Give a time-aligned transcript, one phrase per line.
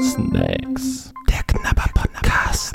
[0.00, 1.12] Snacks.
[1.28, 2.74] Der Knabber Podcast.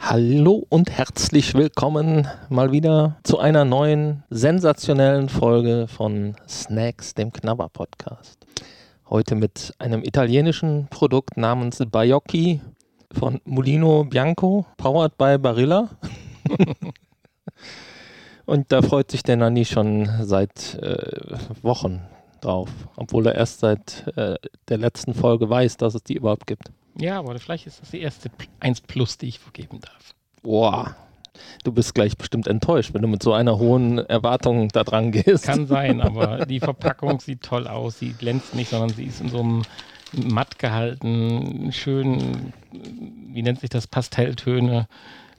[0.00, 7.68] Hallo und herzlich willkommen mal wieder zu einer neuen sensationellen Folge von Snacks, dem Knabber
[7.68, 8.44] Podcast.
[9.08, 12.60] Heute mit einem italienischen Produkt namens Baiocchi
[13.12, 15.90] von Mulino Bianco, powered by Barilla.
[18.46, 22.02] Und da freut sich der Nanni schon seit äh, Wochen
[22.46, 24.36] drauf, obwohl er erst seit äh,
[24.68, 26.70] der letzten Folge weiß, dass es die überhaupt gibt.
[26.98, 28.30] Ja, aber vielleicht ist das die erste
[28.60, 30.14] 1 Plus, die ich vergeben darf.
[30.42, 30.96] Boah,
[31.64, 35.44] du bist gleich bestimmt enttäuscht, wenn du mit so einer hohen Erwartung da dran gehst.
[35.44, 37.98] Kann sein, aber die Verpackung sieht toll aus.
[37.98, 39.62] Sie glänzt nicht, sondern sie ist in so einem
[40.12, 44.86] matt gehalten, schön, wie nennt sich das, Pastelltöne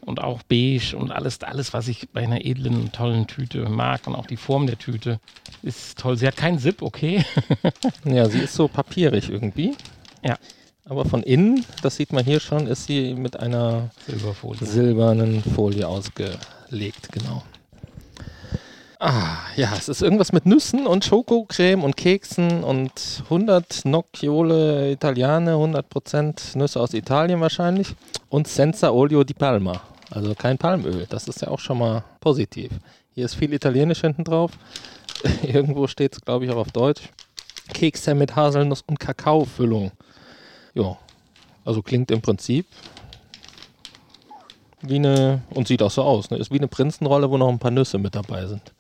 [0.08, 4.16] und auch beige und alles, alles, was ich bei einer edlen, tollen Tüte mag und
[4.16, 5.20] auch die Form der Tüte
[5.64, 6.18] ist toll.
[6.18, 7.26] Sie hat keinen Zip, okay.
[8.06, 9.76] ja, sie ist so papierig irgendwie.
[10.24, 10.38] Ja.
[10.86, 14.66] Aber von innen, das sieht man hier schon, ist sie mit einer Silberfolie.
[14.66, 17.44] silbernen Folie ausgelegt, genau.
[19.00, 22.92] Ah, ja, es ist irgendwas mit Nüssen und Schokocreme und Keksen und
[23.26, 27.90] 100 Nocciole Italiane, 100% Nüsse aus Italien wahrscheinlich
[28.30, 31.06] und Senza Olio di Palma, also kein Palmöl.
[31.10, 32.72] Das ist ja auch schon mal positiv.
[33.14, 34.52] Hier ist viel Italienisch hinten drauf.
[35.44, 37.10] Irgendwo steht es, glaube ich, auch auf Deutsch.
[37.74, 39.92] Kekse mit Haselnuss und Kakaofüllung.
[40.74, 40.98] Ja,
[41.66, 42.66] also klingt im Prinzip
[44.82, 46.38] wie eine, und sieht auch so aus, ne?
[46.38, 48.74] ist wie eine Prinzenrolle, wo noch ein paar Nüsse mit dabei sind.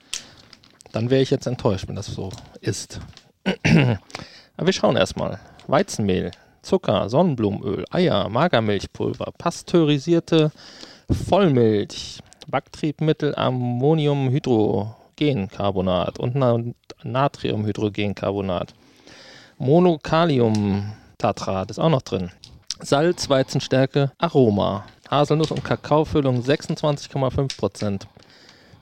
[0.92, 2.32] Dann wäre ich jetzt enttäuscht, wenn das so
[2.62, 3.00] ist.
[3.46, 5.40] Aber wir schauen erstmal.
[5.68, 6.32] Weizenmehl,
[6.62, 10.52] Zucker, Sonnenblumenöl, Eier, Magermilchpulver, pasteurisierte
[11.10, 16.60] Vollmilch, Backtriebmittel, Ammoniumhydrogencarbonat und Na
[17.04, 18.74] Natriumhydrogencarbonat.
[19.58, 22.32] Monokaliumtatrat ist auch noch drin.
[22.80, 24.86] Salz, Weizenstärke, Aroma.
[25.10, 28.08] Haselnuss- und Kakaofüllung 26,5%.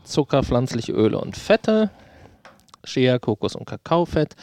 [0.03, 1.91] Zucker, pflanzliche Öle und Fette.
[2.83, 4.35] Shea, Kokos- und Kakaofett.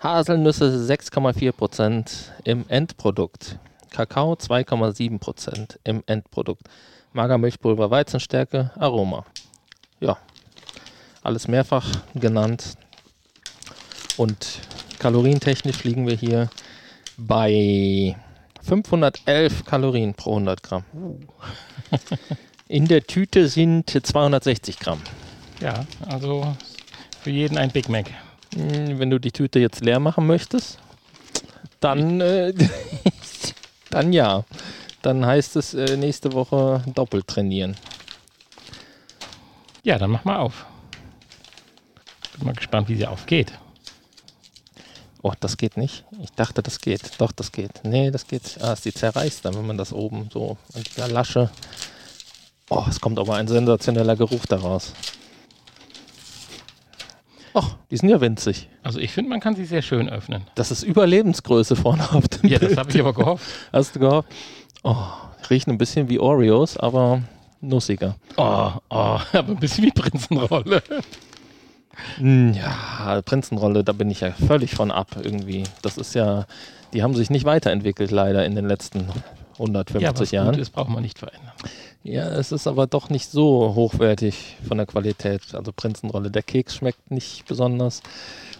[0.00, 3.58] Haselnüsse 6,4% im Endprodukt.
[3.90, 6.68] Kakao 2,7% im Endprodukt.
[7.14, 9.24] Magermilchpulver, Weizenstärke, Aroma.
[10.00, 10.18] Ja,
[11.22, 12.76] alles mehrfach genannt.
[14.16, 14.60] Und
[14.98, 16.50] kalorientechnisch liegen wir hier
[17.16, 18.16] bei
[18.62, 20.84] 511 Kalorien pro 100 Gramm.
[22.68, 25.00] In der Tüte sind 260 Gramm.
[25.60, 26.56] Ja, also
[27.22, 28.10] für jeden ein Big Mac.
[28.56, 30.78] Hm, Wenn du die Tüte jetzt leer machen möchtest,
[31.80, 32.52] dann, äh,
[33.90, 34.44] dann ja.
[35.04, 37.76] Dann heißt es äh, nächste Woche doppelt trainieren.
[39.82, 40.64] Ja, dann mach mal auf.
[42.38, 43.52] Bin mal gespannt, wie sie aufgeht.
[45.20, 46.06] Oh, das geht nicht.
[46.22, 47.20] Ich dachte, das geht.
[47.20, 47.84] Doch, das geht.
[47.84, 48.56] Nee, das geht.
[48.62, 51.50] Ah, sie zerreißt dann, wenn man das oben so in der Lasche.
[52.70, 54.94] Oh, es kommt aber ein sensationeller Geruch daraus.
[57.52, 58.70] Och, die sind ja winzig.
[58.82, 60.46] Also ich finde, man kann sie sehr schön öffnen.
[60.54, 63.44] Das ist Überlebensgröße vorne auf dem Ja, das habe ich aber gehofft.
[63.70, 64.30] Hast du gehofft?
[64.84, 64.96] Oh,
[65.50, 67.22] riechen ein bisschen wie Oreos, aber
[67.60, 68.14] nussiger.
[68.36, 70.82] Oh, oh, aber ein bisschen wie Prinzenrolle.
[72.18, 75.64] Hm, Ja, Prinzenrolle, da bin ich ja völlig von ab irgendwie.
[75.82, 76.44] Das ist ja,
[76.92, 79.08] die haben sich nicht weiterentwickelt leider in den letzten
[79.58, 80.50] 150 ja, was Jahren.
[80.52, 81.52] gut ist, braucht man nicht verändern.
[82.04, 85.40] Ja, es ist aber doch nicht so hochwertig von der Qualität.
[85.54, 88.02] Also Prinzenrolle, der Keks schmeckt nicht besonders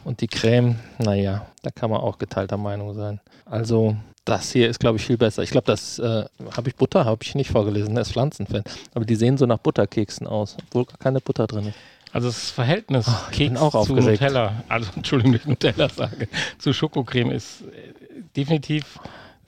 [0.03, 3.21] und die Creme, naja, da kann man auch geteilter Meinung sein.
[3.45, 5.43] Also das hier ist, glaube ich, viel besser.
[5.43, 6.25] Ich glaube, das äh,
[6.57, 8.65] habe ich Butter, habe ich nicht vorgelesen, er ist Pflanzenfan.
[8.95, 11.77] Aber die sehen so nach Butterkeksen aus, obwohl gar keine Butter drin ist.
[12.13, 13.95] Also das Verhältnis Oh, ich Keks auch zu.
[13.97, 16.29] Nutella, also Entschuldigung, nicht Nutella sage,
[16.59, 17.93] zu Schokocreme ist äh,
[18.35, 18.99] definitiv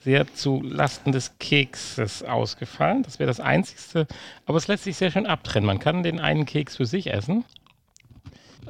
[0.07, 3.03] sehr zu Lasten des Kekses ausgefallen.
[3.03, 4.07] Das wäre das Einzigste.
[4.45, 5.67] Aber es lässt sich sehr schön abtrennen.
[5.67, 7.43] Man kann den einen Keks für sich essen.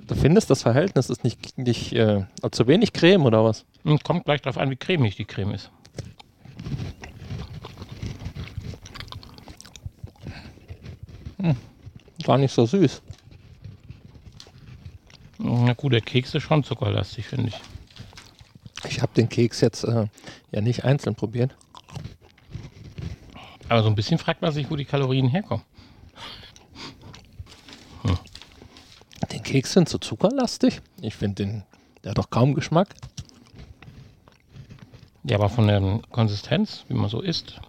[0.07, 3.65] Du findest, das Verhältnis ist nicht, nicht äh, zu wenig Creme oder was?
[3.83, 5.69] Und kommt gleich darauf an, wie cremig die Creme ist.
[12.23, 13.03] Gar nicht so süß.
[15.37, 17.76] Na gut, der Keks ist schon zuckerlastig, finde ich.
[18.97, 20.07] Ich habe den Keks jetzt äh,
[20.51, 21.55] ja nicht einzeln probiert.
[23.69, 25.63] Aber so ein bisschen fragt man sich, wo die Kalorien herkommen.
[29.31, 30.81] Den Keks sind so zuckerlastig.
[30.99, 31.63] Ich finde den,
[32.03, 32.95] der hat doch kaum Geschmack.
[35.25, 37.61] Ja, aber von der Konsistenz, wie man so isst.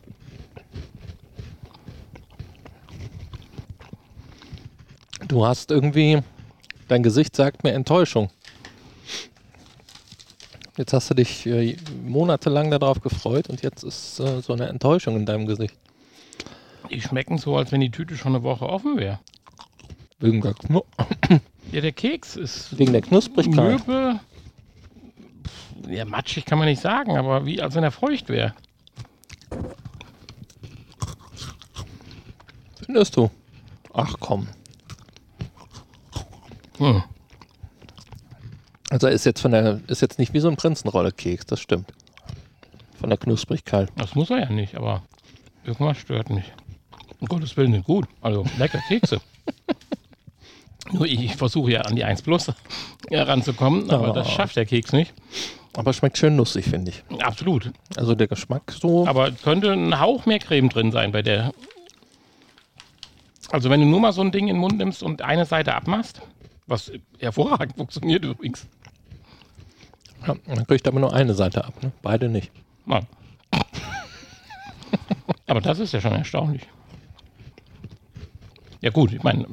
[5.27, 6.23] Du hast irgendwie,
[6.89, 8.31] dein Gesicht sagt mir Enttäuschung.
[10.79, 15.17] Jetzt hast du dich äh, monatelang darauf gefreut und jetzt ist äh, so eine Enttäuschung
[15.17, 15.75] in deinem Gesicht.
[16.89, 19.19] Die schmecken so, als wenn die Tüte schon eine Woche offen wäre.
[20.21, 20.83] Wegen der, Knu
[21.73, 23.81] Ja, der Keks ist wegen der Knusprigkeit.
[23.81, 24.21] Pff,
[25.89, 28.55] Ja, matschig kann man nicht sagen, aber wie als wenn er feucht wäre.
[32.85, 33.29] Findest du?
[33.93, 34.47] Ach komm.
[36.79, 37.03] Hm.
[38.91, 41.93] Also er ist jetzt von der ist jetzt nicht wie so ein Prinzenrolle-Keks, das stimmt.
[42.99, 43.91] Von der Knusprigkeit.
[43.97, 45.03] Das muss er ja nicht, aber
[45.65, 46.45] irgendwas stört mich.
[47.21, 48.07] Um Gottes Willen sind gut.
[48.23, 49.21] Also lecker Kekse.
[50.93, 52.51] Nur ich, ich versuche ja an die 1 Plus
[53.11, 54.15] heranzukommen, aber Oh.
[54.15, 55.13] das schafft der Keks nicht.
[55.77, 57.05] Aber schmeckt schön nussig, finde ich.
[57.23, 57.71] Absolut.
[57.97, 59.07] Also der Geschmack so.
[59.07, 61.53] Aber es könnte ein Hauch mehr Creme drin sein bei der.
[63.51, 65.75] Also wenn du nur mal so ein Ding in den Mund nimmst und eine Seite
[65.75, 66.21] abmachst,
[66.67, 68.67] was hervorragend funktioniert übrigens.
[70.29, 71.93] Ja, man kriegt aber nur eine Seite ab, ne?
[72.03, 72.51] Beide nicht.
[72.85, 73.07] Mann.
[75.47, 76.63] Aber das ist ja schon erstaunlich.
[78.81, 79.47] Ja gut, ich meine,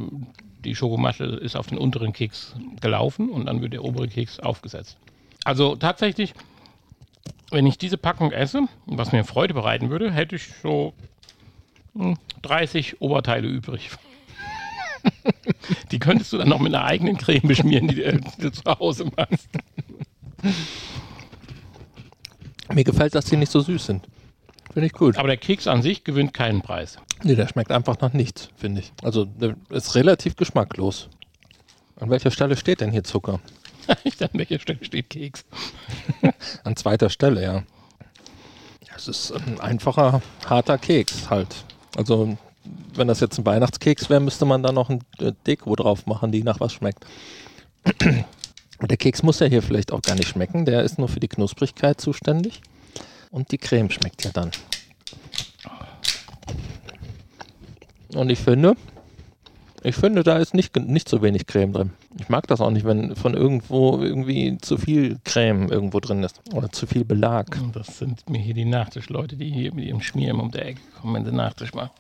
[0.64, 4.98] die Schokomasche ist auf den unteren Keks gelaufen und dann wird der obere Keks aufgesetzt.
[5.46, 6.34] Also tatsächlich,
[7.52, 10.94] wenn ich diese Packung esse, was mir Freude bereiten würde, hätte ich so
[11.96, 13.92] hm, 30 Oberteile übrig.
[15.92, 18.64] die könntest du dann noch mit einer eigenen Creme beschmieren, die du, die du zu
[18.66, 19.50] Hause machst.
[22.74, 24.08] Mir gefällt, dass die nicht so süß sind.
[24.74, 25.18] Finde ich gut.
[25.18, 26.98] Aber der Keks an sich gewinnt keinen Preis.
[27.24, 28.92] Nee, der schmeckt einfach nach nichts, finde ich.
[29.04, 31.10] Also der ist relativ geschmacklos.
[32.00, 33.40] An welcher Stelle steht denn hier Zucker?
[33.88, 35.46] An welcher Stelle steht Keks?
[36.64, 37.64] An zweiter Stelle, ja.
[38.98, 41.54] Es ist ein einfacher, harter Keks halt.
[41.98, 42.38] Also,
[42.94, 45.02] wenn das jetzt ein Weihnachtskeks wäre, müsste man da noch ein
[45.46, 47.06] Deko drauf machen, die nach was schmeckt.
[48.80, 50.66] Und der Keks muss ja hier vielleicht auch gar nicht schmecken.
[50.66, 52.62] Der ist nur für die Knusprigkeit zuständig.
[53.32, 54.52] Und die Creme schmeckt ja dann.
[58.14, 58.76] Und ich finde,
[59.84, 61.92] ich finde, da ist nicht, nicht so wenig Creme drin.
[62.18, 66.42] Ich mag das auch nicht, wenn von irgendwo irgendwie zu viel Creme irgendwo drin ist.
[66.54, 67.56] Oder zu viel Belag.
[67.62, 70.82] Und das sind mir hier die Nachtischleute, die hier mit ihrem Schmier um der Ecke
[71.00, 71.92] kommen, wenn sie Nachtisch machen.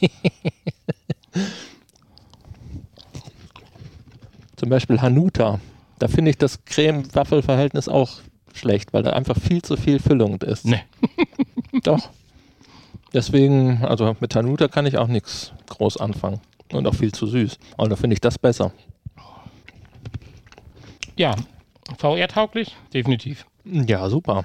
[4.56, 5.60] Zum Beispiel Hanuta.
[6.02, 8.10] Da finde ich das Creme-Waffel-Verhältnis auch
[8.52, 10.64] schlecht, weil da einfach viel zu viel Füllung ist.
[10.64, 10.82] Nee.
[11.84, 12.10] Doch.
[13.14, 16.40] Deswegen, also mit Hanuta kann ich auch nichts groß anfangen.
[16.72, 17.56] Und auch viel zu süß.
[17.76, 18.72] Und da finde ich das besser.
[21.16, 21.36] Ja,
[21.98, 22.74] VR-tauglich?
[22.92, 23.46] Definitiv.
[23.64, 24.44] Ja, super.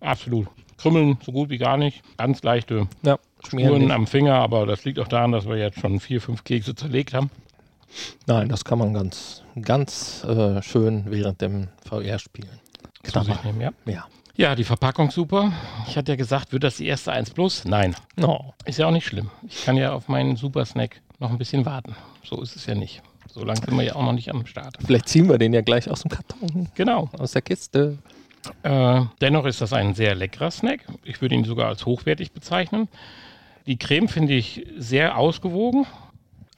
[0.00, 0.48] Absolut.
[0.76, 2.02] Krümmeln so gut wie gar nicht.
[2.18, 3.18] Ganz leichte Ja,
[3.48, 6.44] schmieren Spuren am Finger, aber das liegt auch daran, dass wir jetzt schon vier, fünf
[6.44, 7.30] Kekse zerlegt haben.
[8.26, 12.60] Nein, das kann man ganz, ganz äh, schön während dem VR spielen.
[13.02, 13.34] Zu Knapper.
[13.34, 13.70] sich nehmen, ja.
[13.86, 14.06] Ja.
[14.36, 15.52] ja, die Verpackung super.
[15.88, 17.64] Ich hatte ja gesagt, wird das die erste 1 Plus?
[17.64, 17.94] Nein.
[18.20, 18.38] Oh.
[18.64, 19.30] Ist ja auch nicht schlimm.
[19.48, 21.94] Ich kann ja auf meinen Super Snack noch ein bisschen warten.
[22.24, 23.02] So ist es ja nicht.
[23.32, 24.76] So lange sind wir ja auch noch nicht am Start.
[24.84, 27.08] Vielleicht ziehen wir den ja gleich aus dem Karton, Genau.
[27.18, 27.98] aus der Kiste.
[28.62, 30.80] Äh, dennoch ist das ein sehr leckerer Snack.
[31.04, 32.88] Ich würde ihn sogar als hochwertig bezeichnen.
[33.66, 35.86] Die Creme finde ich sehr ausgewogen,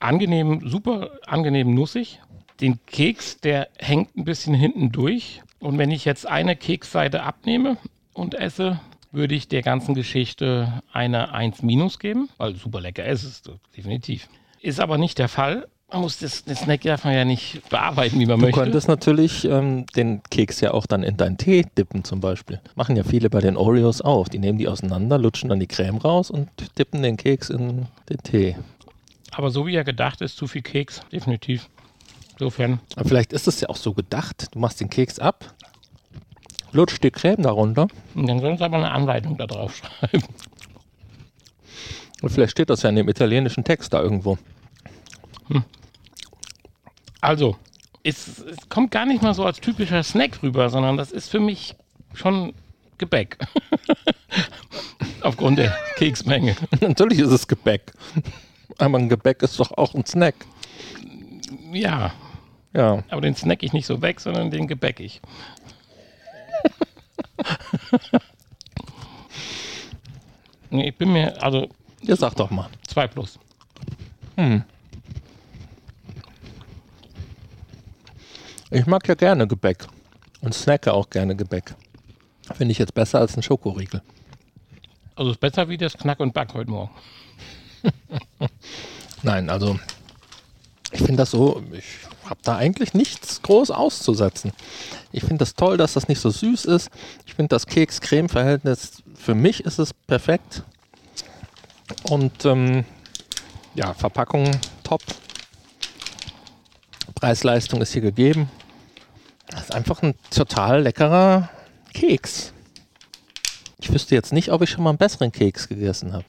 [0.01, 2.21] angenehm, super angenehm nussig.
[2.61, 5.43] Den Keks, der hängt ein bisschen hinten durch.
[5.59, 7.77] Und wenn ich jetzt eine Keksseite abnehme
[8.13, 8.81] und esse,
[9.13, 13.43] würde ich der ganzen Geschichte eine 1 minus geben, weil super lecker ist es,
[13.77, 14.29] definitiv.
[14.61, 15.67] Ist aber nicht der Fall.
[15.93, 18.61] Man muss das, den Snack darf man ja nicht bearbeiten, wie man Du möchte.
[18.61, 22.61] könntest natürlich ähm, den Keks ja auch dann in deinen Tee dippen zum Beispiel.
[22.75, 24.27] Machen ja viele bei den Oreos auch.
[24.27, 26.49] Die nehmen die auseinander, lutschen dann die Creme raus und
[26.79, 28.57] dippen den Keks in den Tee.
[29.37, 31.69] Aber so wie er gedacht ist, zu viel Keks, definitiv.
[32.33, 34.49] Insofern, Aber vielleicht ist es ja auch so gedacht.
[34.53, 35.55] Du machst den Keks ab,
[36.73, 40.25] lutscht die Creme darunter und dann sollen sie aber eine Anleitung da drauf schreiben.
[42.23, 44.39] und vielleicht steht das ja in dem italienischen Text da irgendwo.
[47.21, 47.57] Also,
[48.03, 51.41] es, es kommt gar nicht mal so als typischer Snack rüber, sondern das ist für
[51.41, 51.75] mich
[52.13, 52.53] schon
[52.99, 53.39] Gebäck.
[55.23, 56.55] Aufgrund der Keksmenge.
[56.81, 57.93] Natürlich ist es Gebäck.
[58.79, 60.35] Aber ein Gebäck ist doch auch ein Snack.
[61.73, 62.13] Ja,
[62.73, 63.03] Ja.
[63.09, 65.21] aber den snack ich nicht so weg, sondern den gebäck ich.
[70.71, 71.69] Nee, ich bin mir, also
[72.03, 72.69] Ja, sag doch mal.
[72.89, 73.39] 2 plus.
[78.71, 79.87] Ich mag ja gerne Gebäck.
[80.41, 81.75] Und snacke auch gerne Gebäck.
[82.55, 84.03] Finde ich jetzt besser als ein Schokoriegel.
[85.17, 86.91] Also ist besser wie das Knack und Back heute Morgen.
[89.25, 89.79] Nein, also
[90.93, 91.85] ich finde das so, ich
[92.29, 94.53] habe da eigentlich nichts groß auszusetzen.
[95.13, 96.91] Ich finde das toll, dass das nicht so süß ist.
[97.27, 100.63] Ich finde das Keks-Creme-Verhältnis, für mich ist es perfekt.
[102.05, 102.85] Und ähm,
[103.75, 104.51] ja, Verpackung
[104.83, 105.03] top.
[107.15, 108.51] Preis-Leistung ist hier gegeben.
[109.49, 111.49] Das ist einfach ein total leckerer
[111.95, 112.53] Keks.
[113.81, 116.25] Ich wüsste jetzt nicht, ob ich schon mal einen besseren Keks gegessen habe.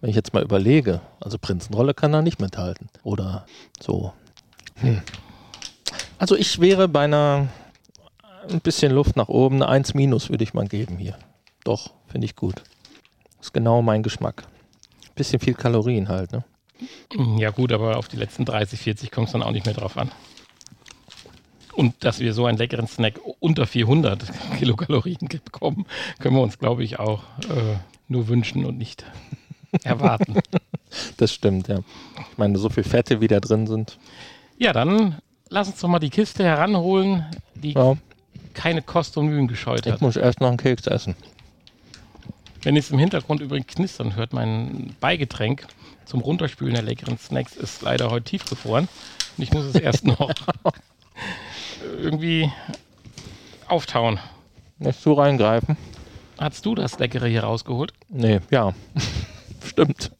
[0.00, 1.00] Wenn ich jetzt mal überlege.
[1.20, 2.88] Also Prinzenrolle kann da nicht mithalten.
[3.02, 3.46] Oder
[3.80, 4.12] so.
[4.76, 5.02] Hm.
[6.18, 7.48] Also ich wäre bei einer
[8.48, 11.18] ein bisschen Luft nach oben, eine 1 minus würde ich mal geben hier.
[11.64, 12.62] Doch, finde ich gut.
[13.40, 14.44] Ist genau mein Geschmack.
[15.14, 16.44] Bisschen viel Kalorien halt, ne?
[17.38, 19.96] Ja gut, aber auf die letzten 30, 40 kommt es dann auch nicht mehr drauf
[19.96, 20.10] an.
[21.74, 24.24] Und dass wir so einen leckeren Snack unter 400
[24.58, 25.86] Kilokalorien bekommen,
[26.18, 27.76] können wir uns, glaube ich, auch äh,
[28.08, 29.04] nur wünschen und nicht
[29.82, 30.40] erwarten.
[31.16, 31.78] das stimmt, ja.
[32.30, 33.98] Ich meine, so viel Fette, wie da drin sind.
[34.58, 37.96] Ja, dann lass uns doch mal die Kiste heranholen, die ja.
[38.54, 39.96] keine Kost und Mühen gescheut hat.
[39.96, 41.14] Ich muss erst noch einen Keks essen.
[42.62, 45.66] Wenn ihr es im Hintergrund übrigens knistern hört, mein Beigetränk
[46.04, 48.88] zum Runterspülen der leckeren Snacks ist leider heute tiefgefroren.
[49.36, 50.30] Und ich muss es erst noch
[51.98, 52.50] irgendwie
[53.68, 54.18] auftauen.
[54.80, 55.76] Lässt du reingreifen?
[56.38, 57.92] Hast du das Leckere hier rausgeholt?
[58.08, 58.72] Nee, ja.
[59.78, 60.10] Stimmt.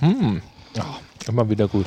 [0.00, 0.42] Hm.
[0.76, 1.86] Ja, immer wieder gut.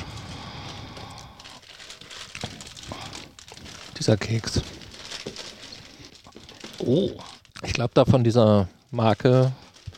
[3.96, 4.60] Dieser Keks.
[6.78, 7.12] Oh.
[7.62, 9.52] Ich glaube da von dieser Marke,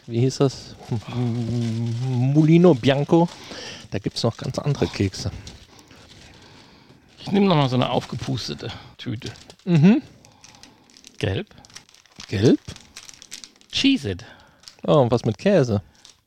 [0.06, 0.76] wie hieß das?
[1.16, 3.26] Mulino Bianco.
[3.90, 5.30] Da gibt es noch ganz andere Kekse.
[7.18, 9.32] Ich nehme nochmal so eine aufgepustete Tüte.
[9.64, 10.02] Mhm.
[11.16, 11.46] Gelb.
[12.28, 12.60] Gelb?
[13.72, 14.24] Cheese it.
[14.86, 15.80] Oh, und was mit Käse?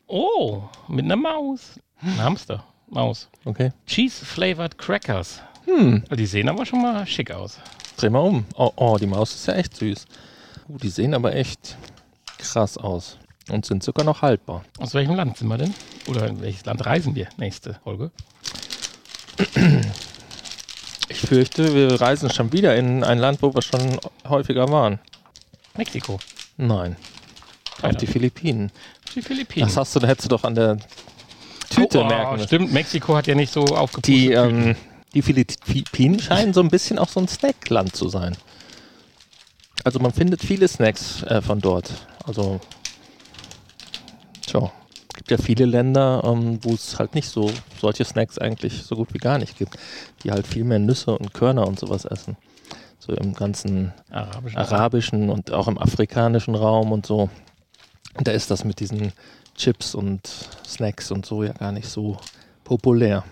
[0.08, 1.80] Oh, mit einer Maus.
[2.02, 2.64] Ein Hamster.
[2.90, 3.28] Maus.
[3.44, 3.72] Okay.
[3.86, 5.42] Cheese flavored Crackers.
[5.66, 6.06] Hm.
[6.16, 7.60] Die sehen aber schon mal schick aus.
[7.98, 8.46] Dreh mal um.
[8.56, 10.06] Oh, oh, die Maus ist ja echt süß.
[10.70, 11.78] Uh, die sehen aber echt
[12.38, 13.18] krass aus.
[13.50, 14.64] Und sind sogar noch haltbar.
[14.78, 15.74] Aus welchem Land sind wir denn?
[16.08, 17.28] Oder in welches Land reisen wir?
[17.38, 18.12] Nächste Folge.
[21.10, 25.00] Ich fürchte, wir reisen schon wieder in ein Land, wo wir schon häufiger waren.
[25.76, 26.20] Mexiko.
[26.58, 26.96] Nein.
[27.82, 28.72] Auf die Philippinen.
[29.18, 29.68] Die Philippinen.
[29.68, 30.78] Das hast du, da hättest du doch an der
[31.72, 32.48] Tüte oh, merken müssen.
[32.48, 34.06] Stimmt, Mexiko hat ja nicht so aufgepustet.
[34.06, 34.76] Die, ähm,
[35.16, 38.38] die Philippinen scheinen so ein bisschen auch so ein Snackland zu sein.
[39.84, 41.90] Also man findet viele Snacks äh, von dort.
[42.28, 42.60] Also,
[44.46, 44.72] tja,
[45.16, 49.16] gibt ja viele Länder, ähm, wo es halt nicht so solche Snacks eigentlich so gut
[49.16, 49.80] wie gar nicht gibt,
[50.24, 52.38] die halt viel mehr Nüsse und Körner und sowas essen.
[53.00, 57.32] So im ganzen arabischen, arabischen und auch im afrikanischen Raum und so.
[58.16, 59.12] Da ist das mit diesen
[59.56, 60.28] Chips und
[60.66, 62.18] Snacks und so ja gar nicht so
[62.64, 63.24] populär.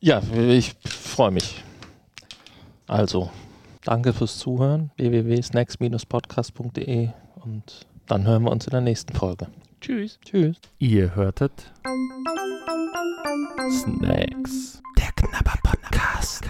[0.00, 1.62] Ja, ich freue mich.
[2.86, 3.30] Also,
[3.84, 4.90] danke fürs Zuhören.
[4.96, 9.46] www.snacks-podcast.de und dann hören wir uns in der nächsten Folge.
[9.80, 10.18] Tschüss.
[10.24, 10.56] Tschüss.
[10.78, 11.72] Ihr hörtet
[13.70, 14.82] Snacks.
[14.98, 16.44] Der Knabber Podcast.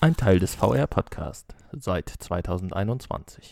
[0.00, 3.50] Ein Teil des VR Podcast seit 2021.